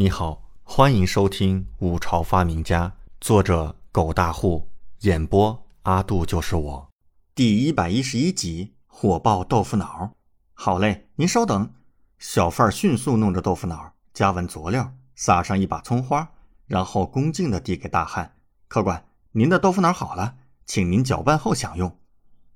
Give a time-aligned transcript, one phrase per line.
[0.00, 2.88] 你好，欢迎收听《五朝发明家》，
[3.20, 4.66] 作者狗大户，
[5.00, 6.88] 演播阿杜就是我，
[7.34, 10.12] 第一百一十一集火爆豆腐脑。
[10.54, 11.74] 好嘞，您稍等。
[12.18, 16.30] 小贩迅速弄着豆腐脑，加完佐料，撒上一把葱花，
[16.64, 18.36] 然后恭敬地递给大汉
[18.68, 21.94] ：“客官，您的豆腐脑好了，请您搅拌后享用。”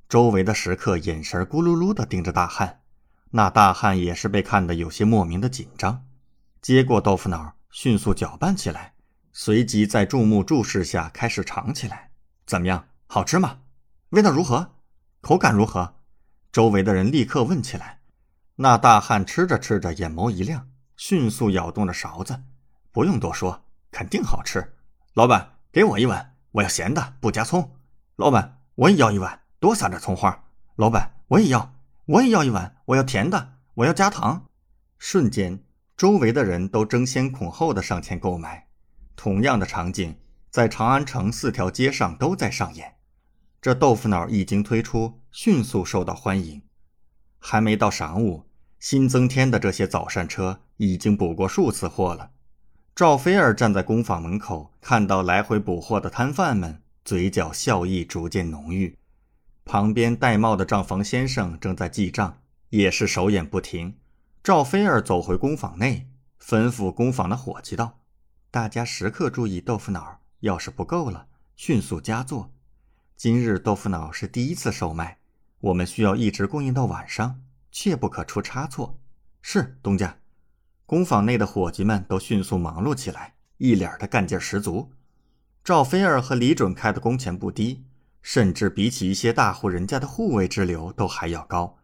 [0.08, 2.80] 周围的食客眼神咕噜噜地盯着大汉，
[3.32, 6.06] 那大汉也是被看得有些莫名的紧张。
[6.64, 8.94] 接过豆腐脑，迅速搅拌起来，
[9.34, 12.11] 随即在注目注视下开始尝起来。
[12.46, 13.58] 怎么样，好吃吗？
[14.08, 14.76] 味道如何？
[15.20, 15.96] 口感如何？
[16.50, 18.00] 周围的人立刻问起来。
[18.54, 20.66] 那大汉吃着吃着，眼眸一亮，
[20.96, 22.42] 迅速咬动着勺子。
[22.90, 24.72] 不用多说，肯定好吃。
[25.12, 27.76] 老板，给我一碗，我要咸的，不加葱。
[28.17, 30.46] 老板，我也要一碗，多撒点葱花。
[30.76, 31.75] 老板，我也要，
[32.06, 34.47] 我也要一碗，我要甜的，我要加糖。
[34.98, 35.62] 瞬间。
[35.97, 38.66] 周围的人都争先恐后的上前购买，
[39.14, 40.17] 同样的场景
[40.50, 42.97] 在长安城四条街上都在上演。
[43.62, 46.61] 这豆腐脑一经推出，迅速受到欢迎。
[47.39, 48.45] 还没到晌午，
[48.81, 52.31] 新增添的这些早膳车已经补过数次货了。
[52.95, 58.98] 赵菲儿站在工坊门口，看到来回补货的摊贩们，嘴角笑意逐渐浓郁。
[59.65, 62.39] 旁边戴帽的账房先生正在记账，
[62.70, 63.95] 也是手眼不停。
[64.45, 66.06] 赵菲儿走回工坊内，
[66.39, 68.00] 吩咐工坊的伙计道
[68.53, 72.53] ：“大家时刻注意豆腐脑，要是不够了，迅速加做。
[73.17, 75.17] 今日豆腐脑是第一次售卖，
[75.61, 77.41] 我们需要一直供应到晚上，
[77.72, 79.00] 切不可出差错。”
[79.41, 80.19] 是东家。
[80.84, 84.92] 工坊内的伙计们都迅速忙碌起来，一脸的干劲十足。
[85.65, 87.87] 赵菲儿和李准开的工钱不低，
[88.20, 91.78] 甚至比起一些大户人家的护卫之流都还要高。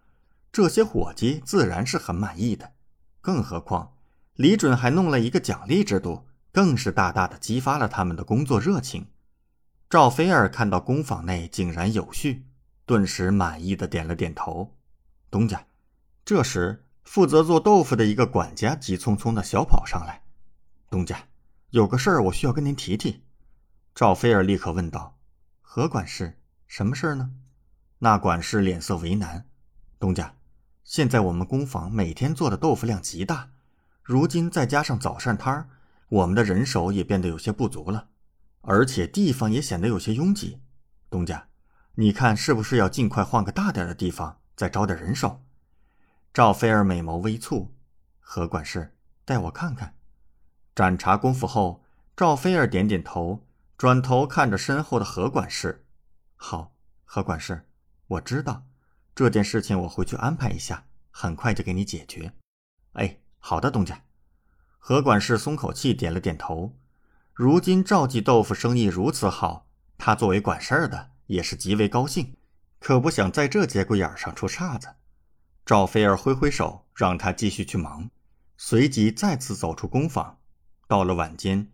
[0.53, 2.73] 这些伙计自然是很满意的，
[3.21, 3.95] 更何况
[4.35, 9.07] 李准还弄了一个奖励制度，更是大大的激发了他们的工作热情。
[9.89, 12.47] 赵菲儿看到工坊内井然有序，
[12.85, 14.77] 顿时满意的点了点头。
[15.31, 15.67] 东家，
[16.25, 20.23] 这时负责做豆腐的一个管家急匆匆的小跑上来
[20.91, 21.29] ：“东家，
[21.71, 23.23] 有个事儿我需要跟您提提。”
[23.95, 25.17] 赵菲儿立刻问道
[25.63, 26.41] ：“何管事？
[26.67, 27.31] 什么事儿呢？”
[27.99, 29.47] 那管事脸色为难
[30.01, 30.35] ：“东家。”
[30.91, 33.51] 现在我们工坊每天做的豆腐量极大，
[34.03, 35.69] 如今再加上早膳摊儿，
[36.09, 38.09] 我们的人手也变得有些不足了，
[38.63, 40.61] 而且地方也显得有些拥挤。
[41.09, 41.47] 东家，
[41.95, 45.45] 你看是不是要尽快换个大点的地方，再招点人手？
[46.35, 47.69] 赵菲儿美眸微蹙，
[48.19, 48.93] 何管事，
[49.25, 49.95] 带我看看。
[50.75, 51.85] 盏茶功夫后，
[52.17, 53.47] 赵菲儿点点头，
[53.79, 55.87] 转头看着身后的何管事
[56.35, 56.75] ：“好，
[57.05, 57.69] 何管事，
[58.09, 58.65] 我知道。”
[59.15, 62.33] 这件事情我回去安排一下，很快就给你解决。
[62.93, 64.03] 哎，好的，东家。
[64.79, 66.75] 何管事松口气，点了点头。
[67.35, 69.67] 如今赵记豆腐生意如此好，
[69.99, 72.37] 他作为管事儿的也是极为高兴，
[72.79, 74.89] 可不想在这节骨眼上出岔子。
[75.67, 78.11] 赵菲儿挥挥手，让他继续去忙，
[78.57, 80.39] 随即再次走出工坊。
[80.89, 81.71] 到了晚间，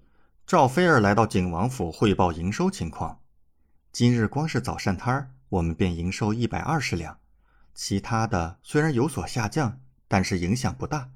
[0.47, 3.21] 赵菲儿来到景王府汇报营收情况。
[3.93, 7.19] 今日光是早膳摊儿，我们便营收一百二十两。
[7.77, 9.79] 其他的虽然有所下降，
[10.09, 11.11] 但是影响不大，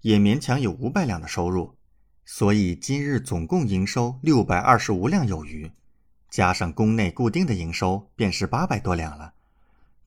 [0.00, 1.76] 也勉强有五百两的收入，
[2.24, 5.70] 所以今日总共营收六百二十五两有余，
[6.30, 9.34] 加上宫内固定的营收，便是八百多两了。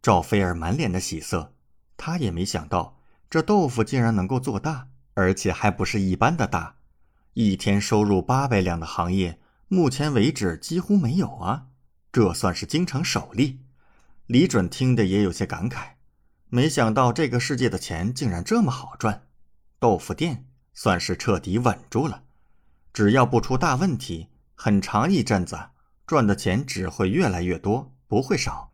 [0.02, 1.54] 赵菲儿满脸的喜色，
[1.96, 2.98] 她也没想到
[3.30, 6.78] 这豆腐竟然能够做大，而且还不是一般的大，
[7.36, 9.38] 一天收入八百两的行业，
[9.68, 11.68] 目前为止几乎没有啊，
[12.12, 13.60] 这算是京城首例。
[14.26, 15.99] 李准听得也有些感慨。
[16.52, 19.28] 没想到这个世界的钱竟然这么好赚，
[19.78, 22.24] 豆腐店算是彻底稳住了。
[22.92, 25.60] 只要不出大问题，很长一阵子
[26.08, 28.72] 赚的钱只会越来越多，不会少。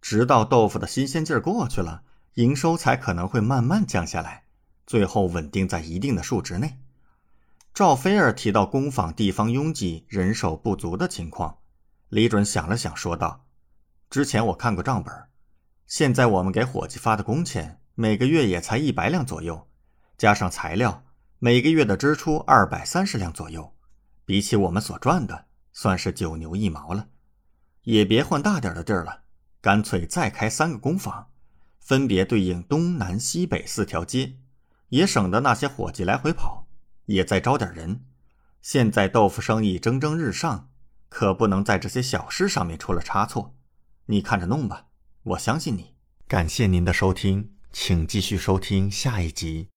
[0.00, 2.02] 直到豆腐的新鲜劲儿过去了，
[2.34, 4.44] 营收才可能会慢慢降下来，
[4.86, 6.78] 最后稳定在一定的数值内。
[7.74, 11.58] 赵菲儿提到工坊地方拥挤、人手不足的情况，
[12.08, 13.44] 李准想了想，说道
[14.08, 15.14] ：“之前我看过账本。”
[15.88, 19.66] 现在我们给伙计发的工钱，每个月也才一百两左右，
[20.18, 21.02] 加上材料，
[21.38, 23.74] 每个月的支出二百三十两左右，
[24.26, 27.08] 比起我们所赚的，算是九牛一毛了。
[27.84, 29.22] 也别换大点的地儿了，
[29.62, 31.30] 干脆再开三个工坊，
[31.80, 34.34] 分别对应东南西北四条街，
[34.90, 36.68] 也省得那些伙计来回跑。
[37.06, 38.04] 也再招点人。
[38.60, 40.68] 现在豆腐生意蒸蒸日上，
[41.08, 43.54] 可不能在这些小事上面出了差错。
[44.04, 44.87] 你看着弄吧。
[45.28, 45.92] 我相信你。
[46.26, 49.66] 感谢您的收听，请继续收听下一集。